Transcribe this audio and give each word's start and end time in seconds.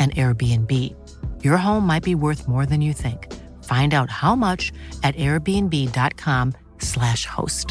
and 0.00 0.14
Airbnb. 0.14 0.94
Your 1.44 1.56
home 1.56 1.86
might 1.86 2.04
be 2.04 2.14
worth 2.14 2.48
more 2.48 2.66
than 2.66 2.80
you 2.80 2.94
think. 2.94 3.26
Find 3.64 3.94
out 3.94 4.10
how 4.10 4.36
much 4.36 4.72
at 5.02 5.16
airbnb.com/slash 5.16 7.26
host. 7.26 7.66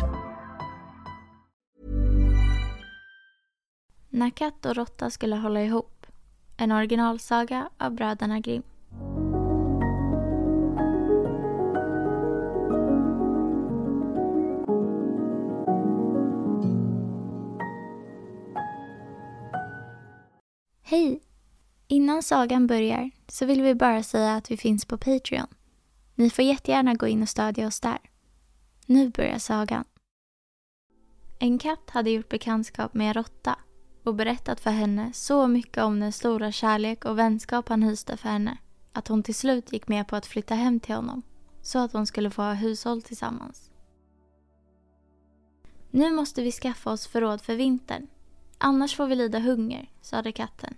När 4.10 4.30
katt 4.30 4.66
och 4.66 4.76
råtta 4.76 5.10
skulle 5.10 5.36
hålla 5.36 5.64
ihop. 5.64 6.06
En 6.58 6.72
originalsaga 6.72 7.70
av 7.78 7.92
bröderna 7.92 8.40
Grimm. 8.40 8.64
Innan 22.20 22.24
sagan 22.24 22.68
börjar 22.68 23.12
så 23.28 23.46
vill 23.46 23.62
vi 23.62 23.76
bara 23.76 24.04
säga 24.04 24.36
att 24.36 24.52
vi 24.52 24.58
finns 24.58 24.86
på 24.86 24.98
Patreon. 24.98 25.48
Ni 26.16 26.30
får 26.30 26.46
jättegärna 26.46 26.94
gå 26.94 27.08
in 27.08 27.22
och 27.22 27.30
stödja 27.30 27.68
oss 27.68 27.80
där. 27.80 28.00
Nu 28.86 29.10
börjar 29.10 29.38
sagan. 29.38 29.84
En 31.40 31.58
katt 31.58 31.90
hade 31.90 32.10
gjort 32.10 32.30
bekantskap 32.30 32.94
med 32.94 33.08
en 33.08 33.14
råtta 33.14 33.56
och 34.04 34.16
berättat 34.16 34.60
för 34.60 34.72
henne 34.72 35.14
så 35.14 35.48
mycket 35.48 35.84
om 35.84 36.00
den 36.00 36.12
stora 36.14 36.52
kärlek 36.52 37.06
och 37.06 37.20
vänskap 37.20 37.70
han 37.70 37.84
hyste 37.84 38.18
för 38.18 38.30
henne 38.30 38.58
att 38.94 39.08
hon 39.08 39.24
till 39.24 39.36
slut 39.36 39.74
gick 39.74 39.88
med 39.88 40.08
på 40.08 40.16
att 40.16 40.26
flytta 40.26 40.56
hem 40.56 40.80
till 40.80 40.96
honom 40.96 41.22
så 41.62 41.80
att 41.80 41.92
de 41.92 42.06
skulle 42.06 42.30
få 42.30 42.42
ha 42.42 42.54
hushåll 42.54 43.02
tillsammans. 43.02 43.72
Nu 45.92 46.12
måste 46.12 46.42
vi 46.42 46.52
skaffa 46.52 46.92
oss 46.92 47.08
förråd 47.08 47.42
för 47.42 47.56
vintern 47.56 48.08
Annars 48.58 48.96
får 48.96 49.08
vi 49.08 49.16
lida 49.16 49.40
hunger, 49.40 49.92
sade 50.02 50.32
katten. 50.32 50.76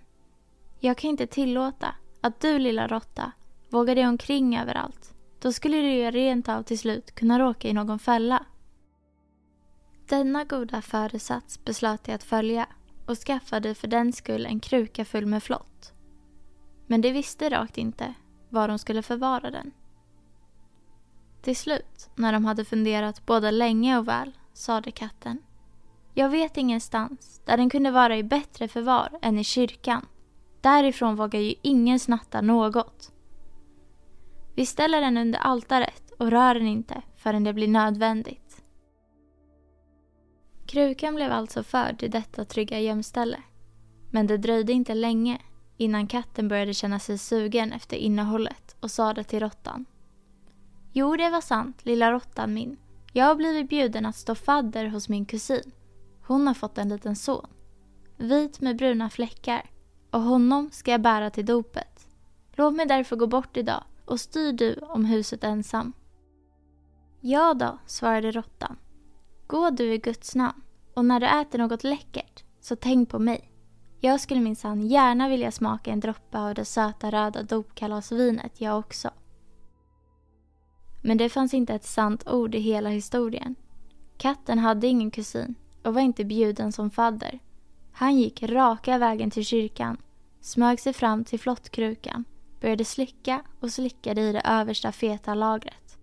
Jag 0.84 0.96
kan 0.96 1.10
inte 1.10 1.26
tillåta 1.26 1.94
att 2.20 2.40
du 2.40 2.58
lilla 2.58 2.86
råtta 2.86 3.32
vågar 3.70 3.94
dig 3.94 4.06
omkring 4.06 4.58
överallt. 4.58 5.14
Då 5.38 5.52
skulle 5.52 5.76
du 5.76 5.90
ju 5.92 6.10
rent 6.10 6.48
av 6.48 6.62
till 6.62 6.78
slut 6.78 7.14
kunna 7.14 7.38
råka 7.38 7.68
i 7.68 7.72
någon 7.72 7.98
fälla. 7.98 8.46
Denna 10.08 10.44
goda 10.44 10.82
föresats 10.82 11.64
beslöt 11.64 12.08
jag 12.08 12.14
att 12.14 12.22
följa 12.22 12.66
och 13.06 13.18
skaffade 13.18 13.74
för 13.74 13.88
den 13.88 14.12
skull 14.12 14.46
en 14.46 14.60
kruka 14.60 15.04
full 15.04 15.26
med 15.26 15.42
flott. 15.42 15.92
Men 16.86 17.00
de 17.00 17.12
visste 17.12 17.50
rakt 17.50 17.78
inte 17.78 18.14
var 18.48 18.68
de 18.68 18.78
skulle 18.78 19.02
förvara 19.02 19.50
den. 19.50 19.72
Till 21.42 21.56
slut, 21.56 22.10
när 22.14 22.32
de 22.32 22.44
hade 22.44 22.64
funderat 22.64 23.26
både 23.26 23.50
länge 23.50 23.98
och 23.98 24.08
väl, 24.08 24.32
sade 24.52 24.90
katten 24.90 25.38
jag 26.14 26.28
vet 26.28 26.56
ingenstans 26.56 27.40
där 27.44 27.56
den 27.56 27.70
kunde 27.70 27.90
vara 27.90 28.16
i 28.16 28.22
bättre 28.22 28.68
förvar 28.68 29.18
än 29.22 29.38
i 29.38 29.44
kyrkan. 29.44 30.06
Därifrån 30.62 31.16
vågar 31.16 31.40
ju 31.40 31.54
ingen 31.62 31.98
snatta 32.00 32.40
något. 32.40 33.12
Vi 34.54 34.66
ställer 34.66 35.00
den 35.00 35.16
under 35.16 35.38
altaret 35.38 36.12
och 36.18 36.30
rör 36.30 36.54
den 36.54 36.66
inte 36.66 37.02
förrän 37.16 37.44
det 37.44 37.52
blir 37.52 37.68
nödvändigt. 37.68 38.62
Krukan 40.66 41.14
blev 41.14 41.32
alltså 41.32 41.62
förd 41.62 41.98
till 41.98 42.10
detta 42.10 42.44
trygga 42.44 42.80
gömställe. 42.80 43.42
Men 44.10 44.26
det 44.26 44.36
dröjde 44.36 44.72
inte 44.72 44.94
länge 44.94 45.38
innan 45.76 46.06
katten 46.06 46.48
började 46.48 46.74
känna 46.74 46.98
sig 46.98 47.18
sugen 47.18 47.72
efter 47.72 47.96
innehållet 47.96 48.76
och 48.80 48.90
sade 48.90 49.24
till 49.24 49.40
råttan. 49.40 49.84
Jo, 50.92 51.16
det 51.16 51.30
var 51.30 51.40
sant, 51.40 51.84
lilla 51.84 52.12
råttan 52.12 52.54
min. 52.54 52.76
Jag 53.12 53.24
har 53.24 53.34
blivit 53.34 53.68
bjuden 53.68 54.06
att 54.06 54.16
stå 54.16 54.34
fadder 54.34 54.86
hos 54.86 55.08
min 55.08 55.26
kusin 55.26 55.72
hon 56.32 56.46
har 56.46 56.54
fått 56.54 56.78
en 56.78 56.88
liten 56.88 57.16
son. 57.16 57.46
Vit 58.16 58.60
med 58.60 58.76
bruna 58.76 59.10
fläckar. 59.10 59.70
Och 60.12 60.22
honom 60.22 60.70
ska 60.72 60.90
jag 60.90 61.00
bära 61.00 61.30
till 61.30 61.46
dopet. 61.46 62.06
Låt 62.52 62.74
mig 62.74 62.86
därför 62.86 63.16
gå 63.16 63.26
bort 63.26 63.56
idag 63.56 63.84
och 64.04 64.20
styr 64.20 64.52
du 64.52 64.74
om 64.74 65.04
huset 65.04 65.44
ensam. 65.44 65.92
Ja 67.20 67.54
då, 67.54 67.78
svarade 67.86 68.30
råttan. 68.30 68.76
Gå 69.46 69.70
du 69.70 69.92
i 69.92 69.98
Guds 69.98 70.34
namn 70.34 70.62
och 70.94 71.04
när 71.04 71.20
du 71.20 71.26
äter 71.26 71.58
något 71.58 71.84
läckert 71.84 72.44
så 72.60 72.76
tänk 72.76 73.08
på 73.08 73.18
mig. 73.18 73.50
Jag 74.00 74.20
skulle 74.20 74.40
minsann 74.40 74.86
gärna 74.86 75.28
vilja 75.28 75.50
smaka 75.50 75.90
en 75.90 76.00
droppe 76.00 76.38
av 76.38 76.54
det 76.54 76.64
söta 76.64 77.10
röda 77.10 77.42
dopkalasvinet 77.42 78.60
jag 78.60 78.78
också. 78.78 79.10
Men 81.02 81.18
det 81.18 81.28
fanns 81.28 81.54
inte 81.54 81.74
ett 81.74 81.84
sant 81.84 82.28
ord 82.28 82.54
i 82.54 82.58
hela 82.58 82.90
historien. 82.90 83.54
Katten 84.16 84.58
hade 84.58 84.86
ingen 84.86 85.10
kusin 85.10 85.54
och 85.84 85.94
var 85.94 86.00
inte 86.00 86.24
bjuden 86.24 86.72
som 86.72 86.90
fadder. 86.90 87.38
Han 87.92 88.16
gick 88.16 88.42
raka 88.42 88.98
vägen 88.98 89.30
till 89.30 89.44
kyrkan, 89.44 89.96
smög 90.40 90.80
sig 90.80 90.92
fram 90.92 91.24
till 91.24 91.40
flottkrukan, 91.40 92.24
började 92.60 92.84
slicka 92.84 93.42
och 93.60 93.72
slickade 93.72 94.20
i 94.20 94.32
det 94.32 94.42
översta 94.44 94.92
feta 94.92 95.34
lagret. 95.34 95.98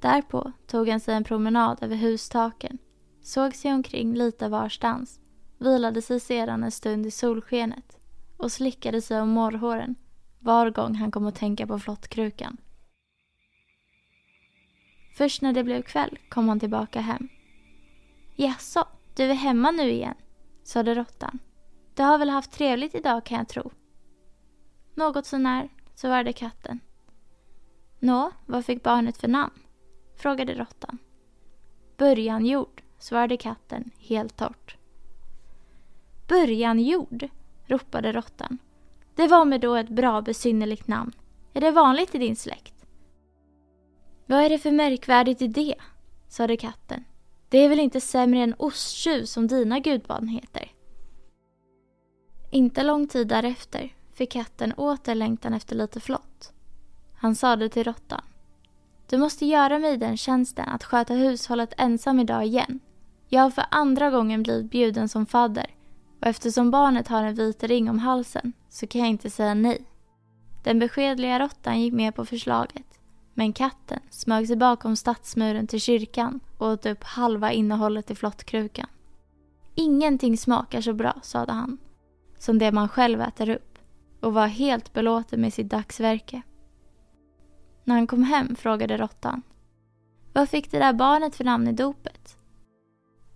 Därpå 0.00 0.52
tog 0.66 0.88
han 0.88 1.00
sig 1.00 1.14
en 1.14 1.24
promenad 1.24 1.78
över 1.82 1.96
hustaken, 1.96 2.78
såg 3.22 3.54
sig 3.54 3.72
omkring 3.72 4.14
lite 4.14 4.48
varstans, 4.48 5.20
vilade 5.58 6.02
sig 6.02 6.20
sedan 6.20 6.62
en 6.64 6.70
stund 6.70 7.06
i 7.06 7.10
solskenet 7.10 7.98
och 8.36 8.52
slickade 8.52 9.00
sig 9.00 9.20
om 9.20 9.28
morrhåren 9.28 9.94
var 10.38 10.70
gång 10.70 10.94
han 10.94 11.10
kom 11.10 11.26
att 11.26 11.34
tänka 11.34 11.66
på 11.66 11.78
flottkrukan. 11.78 12.56
Först 15.16 15.42
när 15.42 15.52
det 15.52 15.64
blev 15.64 15.82
kväll 15.82 16.18
kom 16.28 16.48
han 16.48 16.60
tillbaka 16.60 17.00
hem. 17.00 17.28
Jaså, 18.36 18.88
du 19.16 19.24
är 19.24 19.34
hemma 19.34 19.70
nu 19.70 19.90
igen? 19.90 20.14
Sade 20.64 20.94
råttan. 20.94 21.38
Du 21.94 22.02
har 22.02 22.18
väl 22.18 22.30
haft 22.30 22.52
trevligt 22.52 22.94
idag 22.94 23.24
kan 23.24 23.38
jag 23.38 23.48
tro. 23.48 23.70
Något 24.94 25.26
sånär, 25.26 25.68
svarade 25.94 26.32
katten. 26.32 26.80
Nå, 27.98 28.30
vad 28.46 28.64
fick 28.64 28.82
barnet 28.82 29.16
för 29.16 29.28
namn? 29.28 29.54
frågade 30.16 30.54
råttan. 30.54 30.98
Börjanjord, 31.96 32.82
svarade 32.98 33.36
katten 33.36 33.90
helt 33.98 34.36
torrt. 34.36 34.76
Börjanjord, 36.28 37.28
ropade 37.66 38.12
råttan. 38.12 38.58
Det 39.14 39.26
var 39.26 39.44
med 39.44 39.60
då 39.60 39.74
ett 39.74 39.88
bra 39.88 40.22
besynnerligt 40.22 40.88
namn. 40.88 41.12
Är 41.52 41.60
det 41.60 41.70
vanligt 41.70 42.14
i 42.14 42.18
din 42.18 42.36
släkt? 42.36 42.86
Vad 44.26 44.40
är 44.40 44.48
det 44.48 44.58
för 44.58 44.70
märkvärdigt 44.70 45.42
i 45.42 45.46
det? 45.46 45.74
sade 46.28 46.56
katten. 46.56 47.04
Det 47.54 47.58
är 47.58 47.68
väl 47.68 47.80
inte 47.80 48.00
sämre 48.00 48.40
än 48.40 48.54
osttjuv 48.58 49.24
som 49.24 49.46
dina 49.46 49.78
gudbarn 49.78 50.28
heter? 50.28 50.72
Inte 52.50 52.82
lång 52.82 53.06
tid 53.06 53.28
därefter 53.28 53.94
fick 54.14 54.32
katten 54.32 54.72
åter 54.72 55.14
längtan 55.14 55.54
efter 55.54 55.76
lite 55.76 56.00
flott. 56.00 56.52
Han 57.14 57.34
sade 57.34 57.68
till 57.68 57.84
råttan. 57.84 58.20
Du 59.08 59.18
måste 59.18 59.46
göra 59.46 59.78
mig 59.78 59.96
den 59.96 60.16
tjänsten 60.16 60.68
att 60.68 60.84
sköta 60.84 61.14
hushållet 61.14 61.74
ensam 61.78 62.20
idag 62.20 62.44
igen. 62.44 62.80
Jag 63.28 63.42
har 63.42 63.50
för 63.50 63.64
andra 63.70 64.10
gången 64.10 64.42
blivit 64.42 64.70
bjuden 64.70 65.08
som 65.08 65.26
fadder 65.26 65.74
och 66.20 66.26
eftersom 66.26 66.70
barnet 66.70 67.08
har 67.08 67.24
en 67.24 67.34
vit 67.34 67.62
ring 67.62 67.90
om 67.90 67.98
halsen 67.98 68.52
så 68.68 68.86
kan 68.86 69.00
jag 69.00 69.10
inte 69.10 69.30
säga 69.30 69.54
nej. 69.54 69.84
Den 70.62 70.78
beskedliga 70.78 71.38
råttan 71.38 71.80
gick 71.80 71.92
med 71.92 72.14
på 72.14 72.24
förslaget 72.24 72.93
men 73.34 73.52
katten 73.52 74.00
smög 74.10 74.46
sig 74.46 74.56
bakom 74.56 74.96
stadsmuren 74.96 75.66
till 75.66 75.80
kyrkan 75.80 76.40
och 76.58 76.68
åt 76.68 76.86
upp 76.86 77.04
halva 77.04 77.52
innehållet 77.52 78.10
i 78.10 78.14
flottkrukan. 78.14 78.86
Ingenting 79.74 80.38
smakar 80.38 80.80
så 80.80 80.92
bra, 80.92 81.14
sade 81.22 81.52
han, 81.52 81.78
som 82.38 82.58
det 82.58 82.72
man 82.72 82.88
själv 82.88 83.20
äter 83.20 83.48
upp 83.48 83.78
och 84.20 84.34
var 84.34 84.46
helt 84.46 84.92
belåten 84.92 85.40
med 85.40 85.54
sitt 85.54 85.70
dagsverke. 85.70 86.42
När 87.84 87.94
han 87.94 88.06
kom 88.06 88.22
hem 88.22 88.56
frågade 88.56 88.96
råttan. 88.96 89.42
Vad 90.32 90.48
fick 90.48 90.70
det 90.70 90.78
där 90.78 90.92
barnet 90.92 91.36
för 91.36 91.44
namn 91.44 91.68
i 91.68 91.72
dopet? 91.72 92.36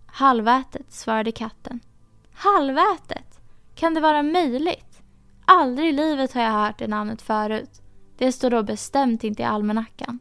Halvätet, 0.05 0.93
svarade 0.93 1.31
katten. 1.31 1.79
Halvätet? 2.33 3.39
Kan 3.75 3.93
det 3.93 4.01
vara 4.01 4.23
möjligt? 4.23 5.01
Aldrig 5.45 5.89
i 5.89 5.91
livet 5.91 6.33
har 6.33 6.41
jag 6.41 6.51
hört 6.51 6.79
det 6.79 6.87
namnet 6.87 7.21
förut. 7.21 7.81
Det 8.19 8.31
står 8.31 8.49
då 8.49 8.63
bestämt 8.63 9.23
inte 9.23 9.41
i 9.41 9.45
almanackan. 9.45 10.19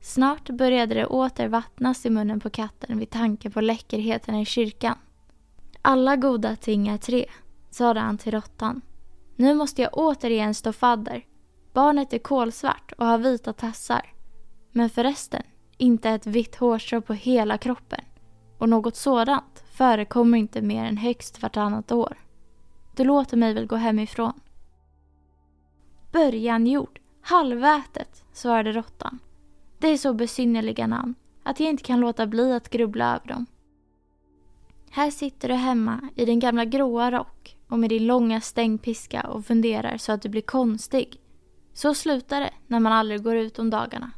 Snart 0.00 0.50
började 0.50 0.94
det 0.94 1.06
åter 1.06 1.48
vattnas 1.48 2.06
i 2.06 2.10
munnen 2.10 2.40
på 2.40 2.50
katten 2.50 2.98
vid 2.98 3.10
tanke 3.10 3.50
på 3.50 3.60
läckerheten 3.60 4.34
i 4.34 4.44
kyrkan. 4.44 4.94
Alla 5.82 6.16
goda 6.16 6.56
ting 6.56 6.88
är 6.88 6.98
tre, 6.98 7.26
sade 7.70 8.00
han 8.00 8.18
till 8.18 8.32
råttan. 8.32 8.80
Nu 9.36 9.54
måste 9.54 9.82
jag 9.82 9.90
återigen 9.92 10.54
stå 10.54 10.72
fadder. 10.72 11.24
Barnet 11.72 12.12
är 12.12 12.18
kolsvart 12.18 12.92
och 12.98 13.06
har 13.06 13.18
vita 13.18 13.52
tassar. 13.52 14.12
Men 14.72 14.90
förresten, 14.90 15.42
inte 15.76 16.10
ett 16.10 16.26
vitt 16.26 16.56
hårstrå 16.56 17.00
på 17.00 17.14
hela 17.14 17.58
kroppen. 17.58 18.04
Och 18.58 18.68
något 18.68 18.96
sådant 18.96 19.64
förekommer 19.70 20.38
inte 20.38 20.62
mer 20.62 20.84
än 20.84 20.96
högst 20.96 21.42
vartannat 21.42 21.92
år. 21.92 22.16
Du 22.96 23.04
låter 23.04 23.36
mig 23.36 23.54
väl 23.54 23.66
gå 23.66 23.76
hemifrån. 23.76 24.40
Början 26.12 26.66
gjord, 26.66 27.00
halvätet, 27.20 28.24
svarade 28.32 28.72
råttan. 28.72 29.18
Det 29.78 29.88
är 29.88 29.96
så 29.96 30.14
besynnerliga 30.14 30.86
namn 30.86 31.14
att 31.42 31.60
jag 31.60 31.70
inte 31.70 31.82
kan 31.82 32.00
låta 32.00 32.26
bli 32.26 32.52
att 32.52 32.70
grubbla 32.70 33.16
över 33.16 33.28
dem. 33.28 33.46
Här 34.90 35.10
sitter 35.10 35.48
du 35.48 35.54
hemma 35.54 36.08
i 36.16 36.24
din 36.24 36.40
gamla 36.40 36.64
gråa 36.64 37.10
rock 37.10 37.56
och 37.68 37.78
med 37.78 37.90
din 37.90 38.06
långa 38.06 38.40
stängpiska 38.40 39.22
och 39.22 39.46
funderar 39.46 39.96
så 39.96 40.12
att 40.12 40.22
du 40.22 40.28
blir 40.28 40.42
konstig. 40.42 41.20
Så 41.72 41.94
slutar 41.94 42.40
det 42.40 42.50
när 42.66 42.80
man 42.80 42.92
aldrig 42.92 43.22
går 43.22 43.36
ut 43.36 43.58
om 43.58 43.70
dagarna. 43.70 44.10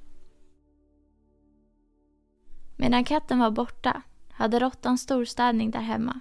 Medan 2.77 3.05
katten 3.05 3.39
var 3.39 3.51
borta 3.51 4.03
hade 4.31 4.59
råttan 4.59 4.99
storstädning 4.99 5.71
där 5.71 5.81
hemma. 5.81 6.21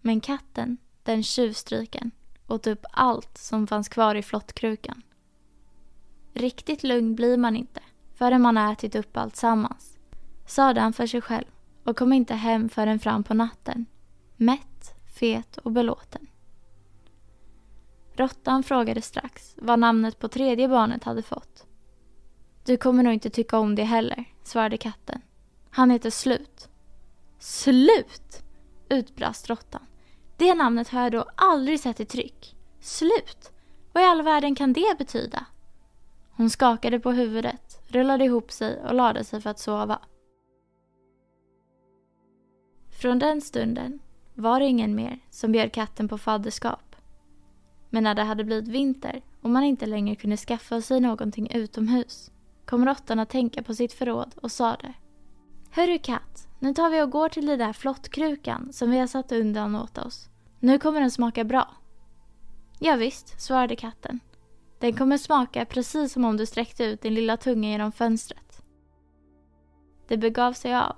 Men 0.00 0.20
katten, 0.20 0.76
den 1.02 1.22
tjuvstryken, 1.22 2.10
åt 2.48 2.66
upp 2.66 2.86
allt 2.92 3.38
som 3.38 3.66
fanns 3.66 3.88
kvar 3.88 4.14
i 4.14 4.22
flottkrukan. 4.22 5.02
Riktigt 6.34 6.82
lugn 6.82 7.14
blir 7.14 7.36
man 7.36 7.56
inte 7.56 7.80
förrän 8.14 8.42
man 8.42 8.56
ätit 8.56 8.94
upp 8.94 9.16
allt 9.16 9.36
sammans, 9.36 9.98
sade 10.46 10.80
han 10.80 10.92
för 10.92 11.06
sig 11.06 11.20
själv 11.20 11.46
och 11.84 11.96
kom 11.96 12.12
inte 12.12 12.34
hem 12.34 12.68
förrän 12.68 12.98
fram 12.98 13.24
på 13.24 13.34
natten, 13.34 13.86
mätt, 14.36 14.94
fet 15.18 15.56
och 15.56 15.72
belåten. 15.72 16.26
Råttan 18.14 18.62
frågade 18.62 19.02
strax 19.02 19.54
vad 19.58 19.78
namnet 19.78 20.18
på 20.18 20.28
tredje 20.28 20.68
barnet 20.68 21.04
hade 21.04 21.22
fått. 21.22 21.66
Du 22.64 22.76
kommer 22.76 23.02
nog 23.02 23.12
inte 23.12 23.30
tycka 23.30 23.58
om 23.58 23.74
det 23.74 23.84
heller, 23.84 24.24
svarade 24.42 24.76
katten. 24.76 25.20
Han 25.70 25.90
heter 25.90 26.10
Slut. 26.10 26.68
Slut! 27.38 28.42
utbrast 28.88 29.50
råttan. 29.50 29.85
Det 30.36 30.54
namnet 30.54 30.88
har 30.88 31.02
jag 31.02 31.12
då 31.12 31.24
aldrig 31.34 31.80
sett 31.80 32.00
i 32.00 32.04
tryck. 32.04 32.56
Slut! 32.80 33.52
Vad 33.92 34.04
i 34.04 34.06
all 34.06 34.22
världen 34.22 34.54
kan 34.54 34.72
det 34.72 34.98
betyda? 34.98 35.46
Hon 36.30 36.50
skakade 36.50 37.00
på 37.00 37.12
huvudet, 37.12 37.80
rullade 37.88 38.24
ihop 38.24 38.52
sig 38.52 38.82
och 38.84 38.94
lade 38.94 39.24
sig 39.24 39.40
för 39.40 39.50
att 39.50 39.58
sova. 39.58 39.98
Från 43.00 43.18
den 43.18 43.40
stunden 43.40 43.98
var 44.34 44.60
det 44.60 44.66
ingen 44.66 44.94
mer 44.94 45.18
som 45.30 45.52
bjöd 45.52 45.72
katten 45.72 46.08
på 46.08 46.18
fadderskap. 46.18 46.96
Men 47.90 48.04
när 48.04 48.14
det 48.14 48.22
hade 48.22 48.44
blivit 48.44 48.68
vinter 48.68 49.22
och 49.40 49.50
man 49.50 49.64
inte 49.64 49.86
längre 49.86 50.16
kunde 50.16 50.36
skaffa 50.36 50.80
sig 50.80 51.00
någonting 51.00 51.50
utomhus 51.50 52.30
kom 52.64 52.86
råttan 52.86 53.18
att 53.18 53.30
tänka 53.30 53.62
på 53.62 53.74
sitt 53.74 53.92
förråd 53.92 54.34
och 54.36 54.52
sade 54.52 54.94
Hörru 55.76 55.98
katt, 55.98 56.48
nu 56.58 56.74
tar 56.74 56.90
vi 56.90 57.02
och 57.02 57.10
går 57.10 57.28
till 57.28 57.46
den 57.46 57.58
där 57.58 57.72
flottkrukan 57.72 58.72
som 58.72 58.90
vi 58.90 58.98
har 58.98 59.06
satt 59.06 59.32
undan 59.32 59.74
åt 59.74 59.98
oss. 59.98 60.28
Nu 60.60 60.78
kommer 60.78 61.00
den 61.00 61.10
smaka 61.10 61.44
bra. 61.44 61.74
Ja, 62.78 62.96
visst, 62.96 63.40
svarade 63.40 63.76
katten. 63.76 64.20
Den 64.78 64.96
kommer 64.96 65.18
smaka 65.18 65.64
precis 65.64 66.12
som 66.12 66.24
om 66.24 66.36
du 66.36 66.46
sträckte 66.46 66.84
ut 66.84 67.02
din 67.02 67.14
lilla 67.14 67.36
tunga 67.36 67.68
genom 67.68 67.92
fönstret. 67.92 68.62
Det 70.08 70.16
begav 70.16 70.52
sig 70.52 70.74
av 70.74 70.96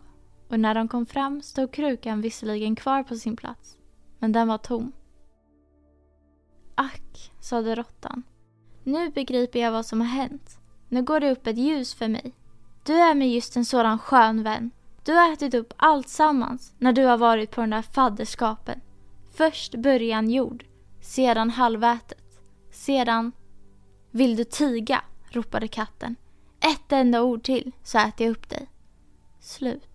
och 0.49 0.61
när 0.61 0.75
de 0.75 0.89
kom 0.89 1.07
fram 1.07 1.43
stod 1.43 1.73
krukan 1.73 2.21
visserligen 2.21 2.77
kvar 2.77 3.03
på 3.03 3.17
sin 3.17 3.37
plats, 3.37 3.77
men 4.19 4.33
den 4.33 4.49
var 4.49 4.59
tom. 4.59 4.93
Ack, 6.75 7.33
sade 7.41 7.75
råttan. 7.75 8.23
Nu 8.85 9.11
begriper 9.11 9.59
jag 9.59 9.73
vad 9.73 9.87
som 9.87 10.01
har 10.01 10.09
hänt. 10.09 10.59
Nu 10.89 11.03
går 11.03 11.21
det 11.21 11.31
upp 11.31 11.47
ett 11.47 11.59
ljus 11.59 11.95
för 11.95 12.09
mig. 12.09 12.35
Du 12.89 12.95
är 12.95 13.15
mig 13.15 13.35
just 13.35 13.57
en 13.57 13.65
sådan 13.65 13.99
skön 13.99 14.43
vän. 14.43 14.71
Du 15.05 15.13
har 15.13 15.33
ätit 15.33 15.55
upp 15.55 15.73
allt 15.77 16.09
sammans 16.09 16.75
när 16.79 16.93
du 16.93 17.05
har 17.05 17.19
varit 17.19 17.51
på 17.51 17.61
den 17.61 17.71
där 17.71 17.83
fadderskapen. 17.83 18.81
Först 19.33 19.75
början 19.75 20.31
jord, 20.31 20.65
sedan 21.01 21.51
halvätet, 21.51 22.41
sedan... 22.71 23.33
Vill 24.11 24.37
du 24.37 24.45
tiga? 24.45 25.05
ropade 25.31 25.69
katten. 25.69 26.17
Ett 26.61 26.93
enda 26.93 27.23
ord 27.23 27.43
till 27.43 27.73
så 27.83 27.99
äter 27.99 28.27
jag 28.27 28.31
upp 28.31 28.49
dig. 28.49 28.71
Slut. 29.41 29.89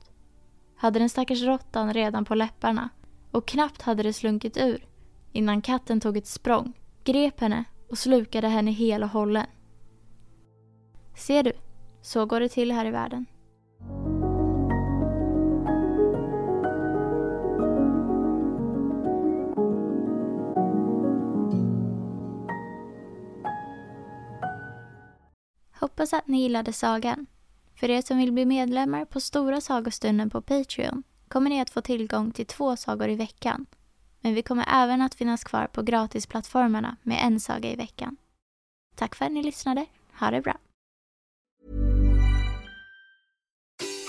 Hade 0.75 0.99
den 0.99 1.09
stackars 1.09 1.43
råttan 1.43 1.93
redan 1.93 2.25
på 2.25 2.35
läpparna 2.35 2.89
och 3.31 3.47
knappt 3.47 3.81
hade 3.81 4.03
det 4.03 4.13
slunkit 4.13 4.57
ur 4.57 4.87
innan 5.31 5.61
katten 5.61 5.99
tog 5.99 6.17
ett 6.17 6.27
språng, 6.27 6.73
grep 7.03 7.39
henne 7.39 7.63
och 7.89 7.97
slukade 7.97 8.47
henne 8.47 8.71
hel 8.71 9.03
och 9.03 9.09
hållen. 9.09 9.47
Ser 11.15 11.43
du, 11.43 11.53
så 12.03 12.25
går 12.25 12.39
det 12.39 12.49
till 12.49 12.71
här 12.71 12.85
i 12.85 12.91
världen. 12.91 13.25
Hoppas 25.79 26.13
att 26.13 26.27
ni 26.27 26.41
gillade 26.41 26.73
sagan. 26.73 27.25
För 27.75 27.89
er 27.89 28.01
som 28.01 28.17
vill 28.17 28.31
bli 28.31 28.45
medlemmar 28.45 29.05
på 29.05 29.19
Stora 29.19 29.61
sagostunden 29.61 30.29
på 30.29 30.41
Patreon 30.41 31.03
kommer 31.27 31.49
ni 31.49 31.61
att 31.61 31.69
få 31.69 31.81
tillgång 31.81 32.31
till 32.31 32.45
två 32.45 32.75
sagor 32.75 33.09
i 33.09 33.15
veckan. 33.15 33.65
Men 34.21 34.33
vi 34.33 34.41
kommer 34.41 34.65
även 34.71 35.01
att 35.01 35.15
finnas 35.15 35.43
kvar 35.43 35.67
på 35.67 35.81
gratisplattformarna 35.81 36.97
med 37.03 37.19
en 37.21 37.39
saga 37.39 37.71
i 37.71 37.75
veckan. 37.75 38.17
Tack 38.95 39.15
för 39.15 39.25
att 39.25 39.31
ni 39.31 39.43
lyssnade. 39.43 39.85
Ha 40.19 40.31
det 40.31 40.41
bra. 40.41 40.57